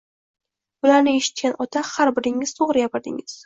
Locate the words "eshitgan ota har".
1.19-2.15